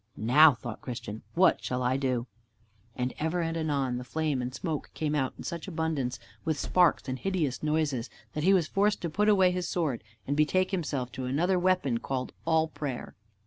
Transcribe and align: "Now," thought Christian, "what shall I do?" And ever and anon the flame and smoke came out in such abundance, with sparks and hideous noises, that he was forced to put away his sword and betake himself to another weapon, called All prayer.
"Now," 0.17 0.55
thought 0.55 0.81
Christian, 0.81 1.21
"what 1.35 1.63
shall 1.63 1.83
I 1.83 1.95
do?" 1.95 2.25
And 2.95 3.13
ever 3.19 3.39
and 3.41 3.55
anon 3.55 3.97
the 3.99 4.03
flame 4.03 4.41
and 4.41 4.51
smoke 4.51 4.89
came 4.95 5.13
out 5.13 5.35
in 5.37 5.43
such 5.43 5.67
abundance, 5.67 6.17
with 6.43 6.57
sparks 6.57 7.07
and 7.07 7.19
hideous 7.19 7.61
noises, 7.61 8.09
that 8.33 8.43
he 8.43 8.51
was 8.51 8.65
forced 8.65 9.03
to 9.03 9.11
put 9.11 9.29
away 9.29 9.51
his 9.51 9.67
sword 9.69 10.03
and 10.25 10.35
betake 10.35 10.71
himself 10.71 11.11
to 11.11 11.25
another 11.25 11.59
weapon, 11.59 11.99
called 11.99 12.33
All 12.47 12.67
prayer. 12.67 13.13